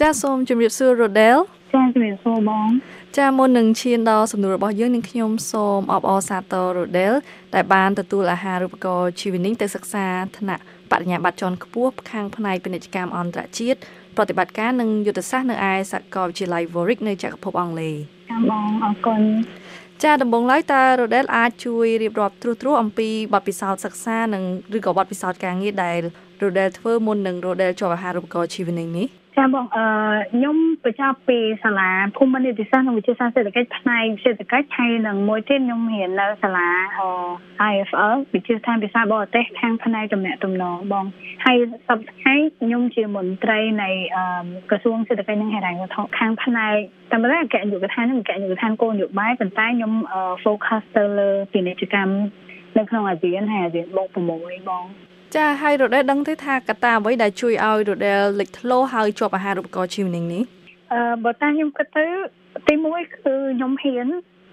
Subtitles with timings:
[0.00, 1.38] ចាសូមជម្រាបសួរ Rodel
[1.72, 2.68] ចាជំរាបសួរបង
[3.16, 7.14] ចាមុននឹងឈានដល់សំណួររបស់យើងនឹងខ្ញុំសូមអបអរសាទរ Rodel
[7.54, 10.06] ដែលបានទទួលអាហារូបករណ៍ជីវនីទៅសិក្សា
[10.38, 13.78] ថ្នាក់បរិញ្ញាបត្រជាន់ខ្ពស់ខាងផ្នែកពាណិជ្ជកម្មអន្តរជាតិ
[14.16, 17.96] ប្រតិបត្តិការនិងយុទ្ធសាស្ត្រនៅឯសាកលវិទ្យាល័យ Warwick នៅចក្រភពអង់គ្លេស
[18.30, 19.20] ចាបងអរគុណ
[20.02, 24.42] ចាដំបងឡើយតើ Rodel អាចជួយរៀបរាប់ត្រួសត្រាសអំពីបទពិសោធន៍សិក្សានិង
[24.76, 26.00] ឬក៏បទពិសោធន៍ការងារដែល
[26.42, 29.84] Rodel ធ្វើមុននឹង Rodel ជាប់អាហារូបករណ៍ជីវនីនេះ ចាបងអឺ
[30.32, 36.68] ខ្ញុំបញ្ចប់ពីសាលាភូមិន្ទនីតិសាស្ត្រនិងវិទ្យាសាស្ត្រសេដ្ឋកិច្ចផ្នែកសេដ្ឋកិច្ចហើយនឹងមួយទៀតខ្ញុំរៀននៅសាលា
[37.72, 41.04] IFL វិទ្យាស្ថានភាសាបរទេសខាងផ្នែកទំនាក់ទំនងបង
[41.44, 41.56] ហើយ
[41.88, 43.90] សប្តាហ៍ថ្ងៃខ្ញុំជាមន្ត្រីនៃ
[44.70, 46.74] ក្រសួងសេដ្ឋកិច្ចនិងហិរញ្ញវត្ថុខាងផ្នែក
[47.12, 49.92] តាមរយៈអគ្គនាយកដ្ឋាននិងអគ្គនាយកដ្ឋានគោលនយោបាយប៉ុន្តែខ្ញុំ
[50.44, 52.14] focus ទៅលើពាណិជ្ជកម្ម
[52.78, 54.84] នៅក្នុងអាស៊ានហើយអាស៊ានបូក6បង
[55.36, 60.42] ចាហើយរ៉ូដែលដឹងទេថាកត្តាអ្វីដែលជួយឲ្យរ៉ូដែលលេចធ្លោហើយជាប់អាហារូបករណ៍ជីវនីនេះ
[60.92, 62.06] អឺបើតាខ្ញុំគិតទៅ
[62.68, 64.08] ទីមួយគឺខ្ញុំហ៊ាន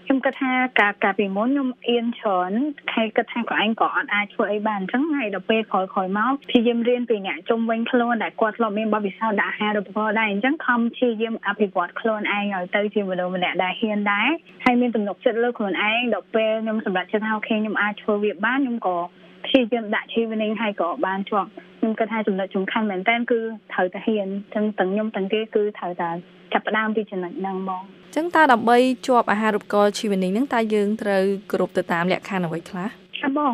[0.05, 2.51] ខ្ញុំគិតថាការការពីមុនខ្ញុំអៀនច្រើន
[2.93, 14.29] ហើយគិតថាក៏ឯងក៏អត់អាចធ្វើអីបានអញ្ចឹងហើយដល់ពេលក្រោយក្រោយមកព្យាយាមរៀនពីអ្នកជុំវិញខ្លួនដែលគាត់ធ្លាប់មានបទពិសោធន៍ដាក់អាហារូបករណ៍ដែរអញ្ចឹងខំព្យាយាមអភិវឌ្ឍខ្លួនឯងឲ្យទៅជាមនុស្សម្នាក់ដែលហ៊ានដែរ
[14.65, 18.97] ហើយមានទំនុកចិត្តលើខ្លួនឯងដល់ពេលខ្ញុំសម្រាប់ចិត្តថាអូខេខ្ញុំអាចធ្វើវាបានខ្ញុំក៏
[19.45, 23.39] ព្យាយាមដាក់ជីវនីហើយក៏បានជាប់ខ្ញុំគិតថាចំណុចសំខាន់មែនតើគឺ
[23.73, 26.09] ត្រូវតែហ៊ានទាំងទាំងខ្ញុំទាំងគេគឺត្រូវតែ
[26.53, 32.89] ចាប់ផ្ដើមពីចំណុចហ្នឹងហ្មងអញ្ចឹងតើដើម្បីជាប់អាហារូបករណ៍ជីវនីហ្នឹងតើយើងត្រូវគ្រប់ទៅតាមលក្ខខណ្ឌអ្វីខ្លះ
[33.19, 33.53] ចាបង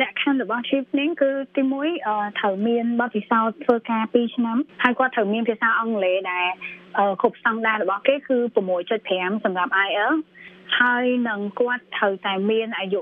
[0.00, 1.62] លក្ខខណ្ឌរបស់ chief នេះគឺទី
[2.00, 6.46] 1ត្រូវមានបទពិសោធន៍ធ្វើការ2ឆ្នាំហើយគាត់ត្រូវមានភាសាអង់គ្លេសដែល
[7.20, 8.38] គ្រប់ស្តង់ដាររបស់គេគឺ
[8.90, 10.20] 6.5សម្រាប់ IELTS
[10.76, 13.00] ហើយនឹងគាត់ត្រូវតែមានអាយុ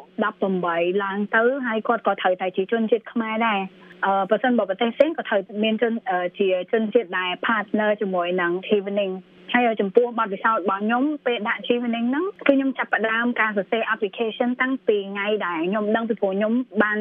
[0.53, 3.61] 18ឡើងទៅហើយគាត់ក៏ត្រូវតែជាជនជាតិខ្មែរដែរ
[4.05, 5.93] អឺបើសិនបើប្រទេសផ្សេងក៏ត្រូវមានជន
[6.39, 9.13] ជាជនជាតិដែល partner ជាមួយនឹង evening
[9.55, 16.99] ហើយចំពោះបទពិសោធន៍របស់ខ្ញុំពេលដាក់ evening ហ្នឹងគឺខ្ញុំចាប់ផ្ដើមការសរសេរ application តាំងពីថ្ងៃដែលខ្ញុំដឹងពីព្រោះខ្ញុំបាន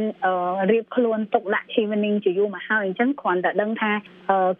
[0.71, 3.91] រៀបខ្លួនទុកដាក់ evening ជាយូរមកហើយអញ្ចឹងគ្រាន់តែដឹងថា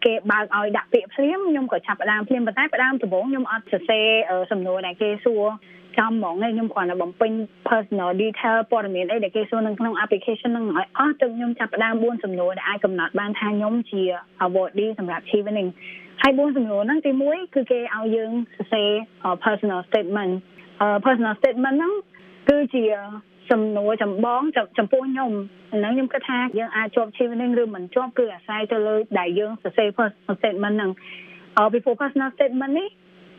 [0.04, 4.06] គេបើកឲ្យដាក់ពាក្យភ្លាមខ្ញុំក៏ចាប់ផ្ដើមភ្លាមប៉ុន្តែផ្ដើមដំបូងខ្ញុំអត់សរសេរ
[4.50, 5.44] សំណួរដែលគេសួរ
[5.98, 7.32] ចំហ្មងឯងខ្ញុំគ្រាន់តែបំពេញ
[7.68, 14.02] personal detail ព័ត៌មានអីដែលគេសួរនៅក្នុង application ហ្នឹងឲ្យអស់ទៅខ្ញុំចាប់ផ្ដើម4សំណួរដែលអាចកំណត់បានថាខ្ញុំជា
[14.44, 15.70] awardee សម្រាប់ Chevening
[16.22, 18.88] ហើយ4សំណួរហ្នឹងទី1គឺគេឲ្យយើងសរសេរ
[19.44, 20.32] personal statement
[21.04, 21.92] personal statement ហ្នឹង
[22.48, 22.84] គឺជា
[23.50, 24.40] សំណួរចម្បង
[24.78, 25.30] ចំពោះខ្ញុំ
[25.74, 30.90] ហ្នឹងខ្ញុំគិតថាយើងអាចជាប់ Chevening ឬមិនជាប់គឺអាស្រ័យទៅលើដែលយើងសរសេរ personal statement ហ្នឹង
[31.72, 32.88] ពីព្រោះ personal statement នេះ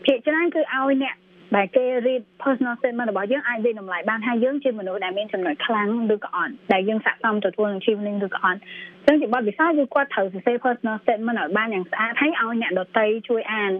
[0.05, 1.16] ភាគច្រើនគឺឲ្យអ្នក
[1.56, 8.59] ដែលគេ read personal statement របស់យើងអាចវិតម្លៃបានថាយើងជាមនុស្សដែលមានចំណុចខ្លាំងឬក៏អត់ដែលយើងស័ក្តិសមទទួលនឹង achievement ឬក៏អត់
[9.06, 13.72] អញ្ចឹងជាបទពិសោធន៍គឺគាត់ត្រូវសរសេរ personal statement ឲ្យបានយ៉ាងស្អាតហើយឲ្យអ្នកដទៃជួយអាន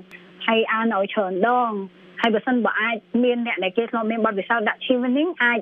[0.48, 1.72] ហើយអានឲ្យច្រើនដង
[2.22, 5.60] ហើយបើសិនបើអាចមានអ្នកដែលគេធ្លាប់មានបទពិសោធន៍ដាក់ achievement អាច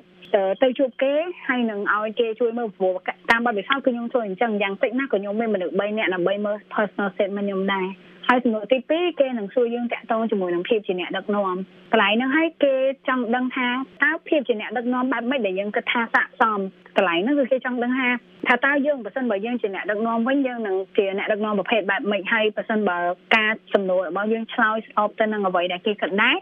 [0.62, 1.12] ទៅជួបគេ
[1.48, 2.94] ហើយនឹងឲ្យគេជួយមើលព្រោះ
[3.30, 7.86] តាមបទពិសោធន៍គឺខ្ញុំធ្វើអញ្ចឹងយ៉ាងតិចណាស់ក៏ខ្ញុំមានមនុស្ស3នាក់ដើម្បីមើល personal statement ខ្ញុំដែរ
[8.28, 11.56] ហើយសំណួរទី2គេនឹងសួរយើងតាក់ទងជាមួយនឹងភាពជាអ្នកដឹកនាំ
[11.92, 12.74] កន្លែងហ្នឹងហើយគេ
[13.08, 13.68] ចង់ដឹងថា
[14.04, 16.58] តើភាពជាអ្នកដឹកនាំបែបម៉េចដែលយើងគិតថាស័ក្តិសម
[16.96, 18.08] កន្លែងហ្នឹងគឺគេចង់ដឹងថា
[18.46, 22.98] ថាតើយើងបើសិនបើយើងជាអ្នកដឹកនាំវិញយើងនឹងជាអ្នកដឹកនាំប្រភេទបែបម៉េចហើយបើសិនបើ
[23.36, 26.36] ការសំណួររបស់យើងឆ្លើយស្របទៅនឹងអ្វីដែលគេគិតដែរ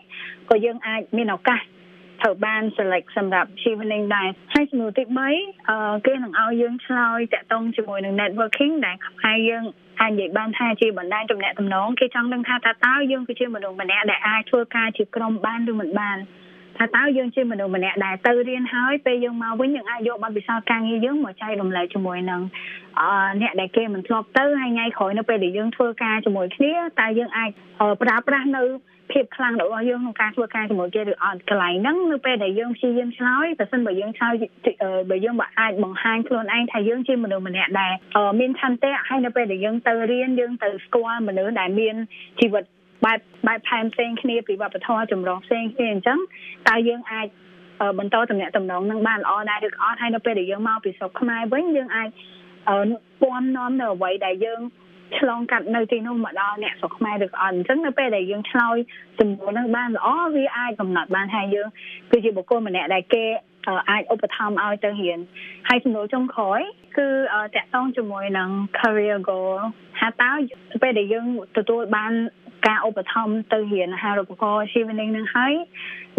[0.50, 1.60] ក៏យើងអាចមានឱកាស
[2.22, 5.18] ត្រូវបាន select សម្រាប់ chevening ដែរហើយសំណួរទី3
[5.68, 9.64] អឺគេនឹងឲ្យយើងឆ្លើយតាក់ទងជាមួយនឹង networking ដែលខ្មែរយើង
[10.00, 16.18] អាចនិយាយបានថាជាបណ្ដាញទំនាក់ទំនងគេចង់ដឹងថាតើតើយើងគឺជាមនុស្សម្នាក់ដែលអាចធ្វើការជាក្រុមបានឬមិនបាន
[16.78, 22.42] ថាតើយើងជាមនុស្សម្នាក់ដែលទៅរៀនហើយពេលយើងមកវិញយើងអាចយកបទពិសោធន៍ការងារយើងមកចែករំលែកជាមួយនឹង
[23.00, 23.08] អឺ
[23.40, 27.50] អ្នកដែលគេមិនធ្លាប់ទៅហើយថ្ងៃក្រោយនៅពេលដែលយើងធ្វើការជាមួយគ្នាតើយើងអាច
[28.02, 28.62] ប្រើប្រាស់នៅ
[29.12, 34.34] ភាពខ្លាំងរបស់យើងក្នុងការធ្វើការជាមួយគេឬអត់កន្លែងហ្នឹងនៅពេលដែលយើងព្យាយាមឆ្លើយបើសិនបើយើងឆ្លើយ
[35.10, 37.92] បើយើងបើអាចបង្ហាញខ្លួនឯងថាយើងជាមនុស្សម្នាក់ដែល
[38.40, 41.94] មានឆន្ទៈហើយនៅពេលដែលយើងទៅរៀនយើងទៅស្គាល់មនុស្សដែលមាន
[42.40, 42.64] ជីវិត
[43.04, 46.18] បែបបែបផែនផ្សេងគ្នាពីវប្បធម៌ចម្រុះផ្សេងគ្នាអញ្ចឹង
[46.68, 47.26] តើយើងអាច
[47.98, 52.08] បន្តតំណែងតំណងនឹងបានល្អដែរឬក៏អត់ហើយនៅពេលដែលយើងមកពីស្រុកខ្មែរវិញយើងអាច
[53.22, 54.60] ពំនាំនៅអ្វីដែលយើង
[55.18, 58.76] ឆ្លងកាត់នៅទីនោះមកដល់អ្នកស្រុកខ្មែរឬក៏អត់អញ្ចឹងនៅពេលដែលយើងឆ្លើយ
[59.18, 61.68] សំណួរនឹងបានល្អវាអាចកំណត់បានថាយើង
[62.10, 63.24] គឺជាបុគ្គលម្នាក់ដែលគេ
[63.90, 65.18] អាចឧបត្ថម្ភឲ្យទៅរៀន
[65.68, 66.60] ហើយសំណួរចុងក្រោយ
[66.98, 67.08] គឺ
[67.54, 69.58] តកតងជាមួយនឹង career goal
[69.98, 70.32] ថាតើ
[70.82, 71.26] ពេលដែលយើង
[71.56, 72.12] ទទួលបាន
[72.66, 75.54] ការឧបត្ថម្ភទៅរៀនអាហារូបករណ៍ achieving នឹងហើយ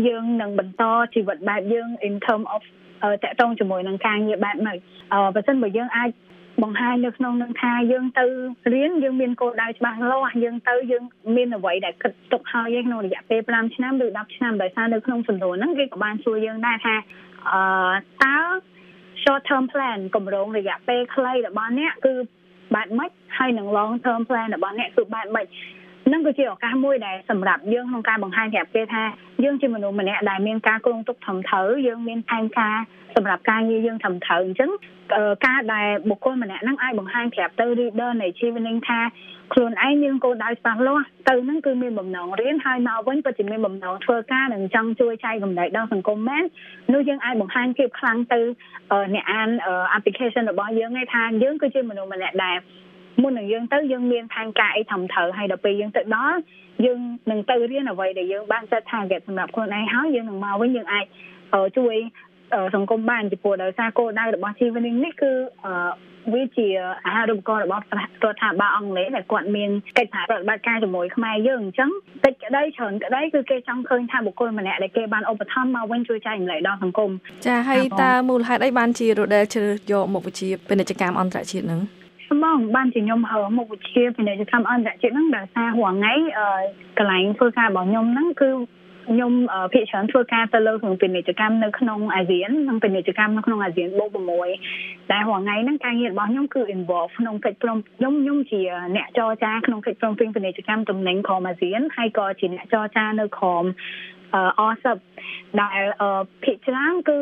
[0.07, 0.83] យើងនឹងបន្ត
[1.13, 2.63] ជីវិតបែបយើង in term of
[3.23, 4.77] តកតងជាមួយនឹងការងារបែបម៉េច
[5.35, 6.09] បើមិនបើយើងអាច
[6.63, 8.25] បង្ហាញនៅក្នុងនឹងថាយើងទៅ
[8.73, 11.03] រៀនយើងមានគោលដៅច្បាស់លាស់យើងទៅយើង
[11.35, 16.95] មានអ្វីដែលគិតទុកហើយក្នុងរយៈពេល5ឆ្នាំឬ10ឆ្នាំដោយសារនៅក្នុងសំណួរហ្នឹងគេក៏បានសួរយើងដែរថា
[17.51, 17.61] អឺ
[18.23, 18.37] តើ
[19.23, 22.13] short term plan គម្រោងរយៈពេលខ្លីរបស់អ្នកគឺ
[22.75, 25.47] បែបម៉េចហើយនឹង long term plan របស់អ្នកគឺបែបម៉េច
[26.11, 29.03] នឹងគឺជាឱកាសមួយដែលសម្រាប់យើងក្នុងការបង្ហាញប្រាប់គេថា
[29.43, 32.77] យើងជាមនុស្សម្នាក់ដែលមានការគ្រោងទុកត្រឹមត្រូវយើងមានផែនការ
[33.15, 34.69] សម្រាប់ការងារយើងត្រឹមត្រូវអញ្ចឹង
[35.45, 38.99] ការដែលបុគ្គលម្នាក់ហ្នឹងអាចបង្ហាញប្រាប់ទៅ reader នៃជីវនឹងថា
[39.53, 46.43] ខ្លួនឯងមានគោលដៅច្បាស់លាស់ទៅហ្នឹងគឺមានបំណងរៀនហើយមកវិញពិតជាមានបំណងធ្វើការនិងចង់ជួយចែកកម្លែកដល់សង្គមមែន
[46.93, 48.39] នោះយើងអាចបង្ហាញភាពខ្លាំងទៅ
[49.13, 49.49] អ្នកអាន
[49.97, 52.57] application របស់យើងឯថាយើងគឺជាមនុស្សម្នាក់ដែល
[53.21, 56.38] មុននឹងយើងទៅយើងមានផែនការអីត្រឹមត្រូវហើយដល់ពេលយើងទៅដល់
[56.85, 57.00] យើង
[57.31, 61.06] នឹងទៅរៀនអ្វីដែលយើងបាន set target សម្រាប់ខ្លួនឯងហើយយើងនឹងមកវិញយើងអាច
[61.77, 61.95] ជួយ
[62.75, 65.31] សង្គមបានពីព្រោះដោយសារគោលដៅរបស់ជីវិតនេះគឺ
[66.33, 66.67] វាជា
[67.06, 71.89] អាហារូបករណ៍របស់រដ្ឋាភិបាលអង់គ្លេសដែលគាត់មានកិច្ចសហប្រតិបត្តិការជាមួយខ្មែរយើងអញ្ចឹង
[72.25, 77.12] តិចក្តីច្រើនក្តីគឺគេចង់ឃើញថាបុគ្គលម្នាក់ដែលគេបានឧបត្ថម្ភមកវិញជួយចែកម្លែកដល់សង្គម
[77.47, 81.81] ចាហើយតើមូលហេតុអីបានជារ៉ូដែលជ្រើសយកមុខវិជ្ជាពាណិជ្ជកម្មអន្តរជាតិនឹង
[82.44, 86.13] បងបានជាខ្ញុំហើមុខវិជ្ជាពាណិជ្ជកម្មអន្តរជាតិហ្នឹងដោយសាររាល់ថ្ងៃ
[86.98, 88.50] កន្លែងធ្វើការរបស់ខ្ញុំហ្នឹងគឺ
[89.10, 89.31] ខ្ញុំ
[89.74, 94.10] ភាគច្រើនធ្វើការទៅលើក្នុងពាណិជ្ជកម្មនៅក្នុងអាស៊ាននិងពាណិជ្ជកម្មនៅក្នុងអាស៊ានបូក
[94.62, 98.62] 6តែរាល់ថ្ងៃហ្នឹងការងាររបស់ខ្ញុំគឺ involve ក្នុងកិច្ចព្រមខ្ញុំខ្ញុំជា
[98.95, 103.63] អ្នកចរចាក្នុងកិច្ចព្រមព្រៀងពាណិជ្ជកម្មតំណែងក្រុមអាស៊ានហើយក៏ជាអ្នកចរចានៅក្រុម
[104.60, 104.98] អសប
[105.62, 105.81] ដែល
[106.44, 107.18] ភាគច្រើនគឺ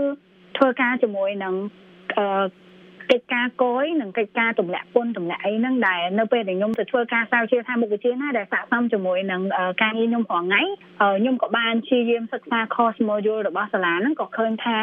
[0.58, 1.56] ធ្វើការជាមួយនឹង
[3.12, 9.42] កិច្ចការគយនិងកិច្ចការទម្លាក់ពន្ធទម្លាក់អីហ្នឹងដែលនៅពេលដែលខ្ញុំទៅធ្វើការស្រាវជ្រាវថាមុខវិជ្ជាណាដែលស័ក្តិសមជាមួយនឹង
[9.82, 10.62] ការងារខ្ញុំរាល់ថ្ងៃ
[11.20, 14.78] ខ្ញុំក៏បានព្យាយាមសិក្សា course module របស់សាលាហ្នឹងក៏ឃើញថា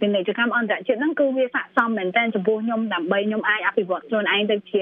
[0.00, 4.80] ពាណិជ្ជកម្មអន្តរជាតិហ្នឹងគឺវាស័ក្តិសមមែនទែនចំពោះខ្ញុំដើម្បីខ្ញុំអាចអភិវឌ្ឍខ្លួនឯងទៅជា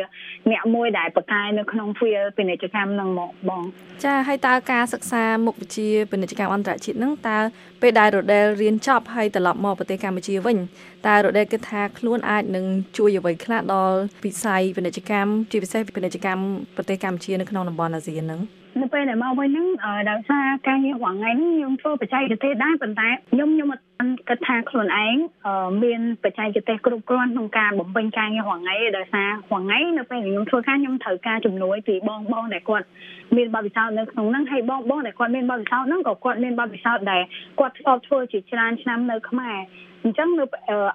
[0.50, 3.62] អ្នកមួយដែលបកកាយនៅក្នុង field ពាណិជ្ជកម្មហ្នឹងមកបង
[4.04, 7.38] ចាហើយតើការសិក្សាមុខវិជ្ជាពាណិជ្ជកម្មអន្តរជាតិហ្នឹងតើ
[7.82, 10.56] ពេលដែលរ៉ូដែលរៀនចប់ហើយត្រឡប់មកប្រទេសកម្ពុជាវិញ
[11.06, 12.64] តើរ៉ូដែលគិតថាខ្លួនអាចនឹង
[12.98, 16.42] ជួយអ្វីខ្លះដល់វិស័យពាណិជ្ជកម្មជាពិសេសពាណិជ្ជកម្ម
[16.76, 18.40] ប្រទេសកម្ពុជានៅក្នុងតំបន់អាស៊ានហ្នឹង
[18.80, 19.66] នៅពេលដែលមកវិញហ្នឹង
[20.10, 23.87] ដោយសារការងាររាល់ថ្ងៃហ្នឹងខ្ញុំធ្វើបច្ចេកទេសដែរប៉ុន្តែខ្ញុំខ្ញុំអត់
[24.28, 25.16] គិតថាខ្លួនឯង
[25.82, 32.86] មានបច្ចេកទេសគ្រប់គ្រាន់ក្នុងការបំពេញការងាររាល់ថ្ងៃដោយសាររាល់ថ្ងៃនៅពេលខ្ញុំធ្វើការខ្ញុំត្រូវការជំនួយពីបងបងដែលគាត់
[33.36, 37.22] មានបទពិសោធន៍នៅក្នុងហ្នឹងហើយបងបងដែលគាត់មានបទពិសោធន៍ហ្នឹងក៏គាត់មានបទពិសោធន៍ដែល
[37.58, 39.56] គាត់ធ្លាប់ធ្វើជាច្រើនឆ្នាំនៅខ្មែរ
[40.04, 40.44] អញ្ចឹងនៅ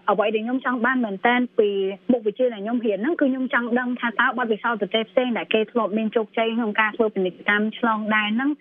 [0.10, 1.70] អ្វីដែលខ្ញុំចង់បានមែនតើពី
[2.12, 8.52] មុខវិជ្ជាដែលខ្ញុំរៀនហ្នឹងគឺខ្ញុំចង់ដឹងថាតើបទពិសោធន៍ប្រទេសផ្សេងដែលគេធ្លាប់មានជោគជ័យក្នុងការធ្វើពាណិជ្ជកម្មឆ្លងដែនហ្នឹង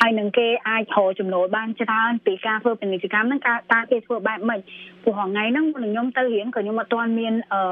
[0.00, 3.40] ហើយនឹងគេអាចរកចំណូលបានច្រើនពីការធ្វើពាណិជ្ជកម្មហ្នឹង
[3.72, 4.60] តើគេធ្វើបែបម៉េច
[5.02, 7.62] ព្រោះថ្ងៃហ្នឹងមុនខ្ញុំទៅរៀនក៏ខ្ញុំអត់ទាន់មានអឺ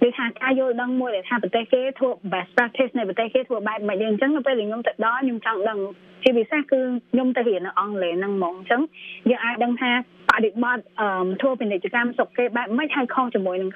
[0.00, 5.78] គឺថាការយល់ដឹងមួយដែលថាប្រទេសគេធ្វើ best practice នៃប្រទេសគេធ្វើបែបម៉េចអញ្ចឹងនៅពេលដែលខ្ញុំទៅដល់ខ្ញុំចង់ដឹង
[6.22, 6.80] ជាពិសេសគឺ
[7.12, 8.82] ខ្ញុំទៅរៀននៅអង់គ្លេសហ្នឹងហ្មងអញ្ចឹង
[9.30, 9.90] យើងអាចដឹងថា
[10.32, 13.70] បដិបត្តិអឺធ្វើពាណិជ្ជកម្មស្រុកគេបែបម៉េចហើយខុសជាមួយនឹង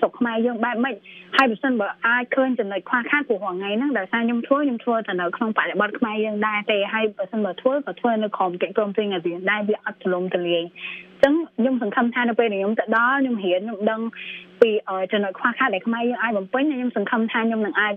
[0.00, 0.94] ស្រុកខ្មែរយើងបែបម៉េច
[1.36, 14.00] ហើយបើសិនបើអាចឃើញចំណុចខ្វះខាតព្រោះរាល់ថ្ងៃហ្នឹងដោយសារខ្ញុំធ្វើខ្ញុំធ្វើតែនៅក្នុងបដិបត្តិខ្មែរយើងដែរទេហើយបើសិនបើធ្វើក៏ធ្វើនៅក្រុមកិច្ចព្រមព្រៀងអាស៊ានដែរវាអត់ទលំទលាយអញ្ចឹងខ្ញុំសង្ឃឹមថានៅពេលដែលខ្ញុំទៅដល់ខ្ញុំរៀនខ្ញុំដឹង
[14.60, 14.70] ពី
[15.12, 17.94] ចំណុចខ្វះខាតដែលខ្មែរយើងអាចបំពេញហើយខ្ញុំសង្ឃឹមថាខ្ញុំនឹងអាច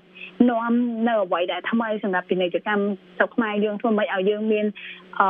[0.50, 0.74] នាំ
[1.08, 2.84] នៅអ្វីដែលថ្មីសម្រាប់ពាណិជ្ជកម្ម
[3.18, 4.66] ស្រុកខ្មែរយើងធ្វើម៉េចឲ្យយើងមាន
[5.20, 5.28] អឺ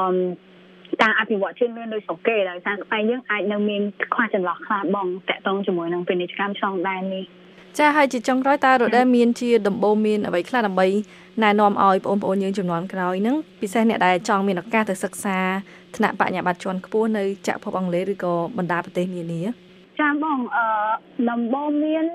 [1.01, 3.81] ការអភិវឌ្ឍជឿនលឿនដោយស្រុកគេដោយសារខ្មែរយើងអាចនៅមាន
[4.13, 7.23] ខ្វះចន្លោះខ្លះបងតាក់ទងជាមួយនឹងពាណិជ្ជកម្មឆ្លងដែននេះ
[7.79, 10.87] ចាហើយជាចុងក្រោយតើរ៉ូដែលមានជាដំបូងមានអ្វីខ្លះដើម្បី
[11.43, 15.37] ណែនាំឲ្យបងប្អូនយើងចំនួនក្រោយហ្នឹងពិសេសអ្នកដែលចង់មានឱកាសទៅសិក្សា
[15.95, 19.41] ថ្នាក់បញ្ញាបត្រជាន់ខ្ពស់នៅចក្រភពអង់គ្លេសឬក៏បណ្ដាប្រទេសនានា
[19.99, 20.65] ចាបងអឺ
[21.31, 22.05] ដំបូងមាន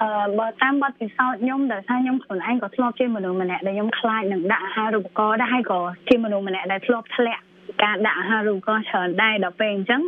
[0.00, 0.08] អឺ
[0.38, 7.42] បើតាមបទពិសោធន៍ខ្ញុំដោយសារខ្ញុំខ្លួនឯងក៏ធ្លាប់ជាមនុស្សម្នាក់ដែលខ្ញុំខ្លាចនឹងដាក់អាហារូបករណ៍ដែរហើយក៏ជាមនុស្សម្នាក់ដែលធ្លាប់ធ្លាក់
[7.84, 10.02] ការដាក់អាហារូបករណ៍ច្រើនដែរដល់ពេលអញ្ចឹង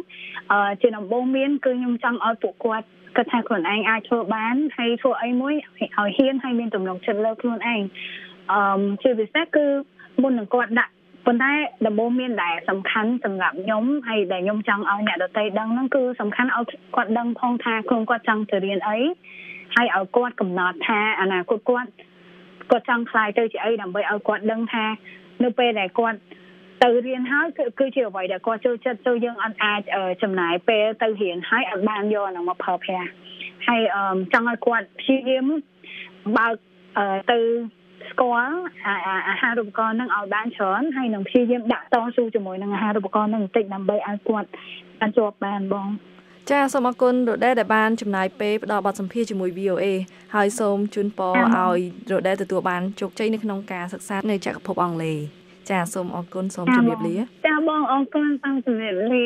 [0.52, 2.86] អឺជាដំបូងមានគឺខ្ញុំចង់ឲ្យពួកគាត់
[3.16, 7.82] គិតថាខ្លួនឯងអាចធ្វើបានហើយធ្វើអីមួយឲ្យហ៊ានហើយមានទំនុកចិត្តលើខ្លួនឯង
[8.52, 9.66] អឺជាពិសេសគឺ
[10.22, 10.92] មុននឹងគាត់ដាក់
[11.26, 11.52] ប៉ុន្តែ
[11.86, 16.64] ដំបូងមានដែលសំខាន់សម្រាប់ខ្ញុំហើយដែលខ្ញុំចង់ឲ្យអ្នកដទៃដឹងហ្នឹងគឺសំខាន់ឲ្យ
[16.96, 18.98] គាត់ដឹងផងថាខ្លួនគាត់ចង់ទៅរៀនអី
[19.74, 21.90] ហើយឲ្យគាត់កំណត់ថាអនាគតគាត់
[22.70, 24.84] គាត់ចង់ខ្លាយទៅជាអីដើម្បីឲ្យគាត់ដឹងថា
[25.44, 26.18] នៅពេលដែលគាត់
[26.82, 27.46] ទៅរៀនហើយ
[27.78, 29.80] គឺជាអ្វីដែលគាត់ចូលចិត្តទៅយើងអត់អាច
[30.22, 33.08] ចំណាយពេលទៅរៀនហើយអត់បានយកនឹងមកផលប្រាស់
[33.66, 33.80] ហើយ
[34.32, 35.46] ចង់ឲ្យគាត់ព្យាយាម
[36.36, 36.54] បើក
[37.30, 37.38] ទៅ
[38.10, 38.58] ស្គាល់
[39.28, 44.48] អាហារូបករណ៍នឹងឲ្យបានច្រើនហើយនឹងព្យាយាមដាក់តស៊ូជាមួយនឹងអាហារូបករណ៍នឹងបន្តិចដើម្បីឲ្យគាត់
[45.00, 45.88] បានជាប់បានបង
[46.50, 49.86] ចាសូមអរគុណរ៉ូដេដែលបានចំណាយពេលផ្ដល់បទសម្ភាសជាមួយ VOA
[50.34, 57.14] ហើយសូមជូនពរឲ្យរ៉ូដេទទួលបានជោគជ័យនៅក្នុងការសិក្សានៅចក្រភពអង់គ្លេស ចាសូមអរគុណសូមជម្រាបលា
[57.46, 59.24] ចាបងអរគុណសូមជម្រាបលា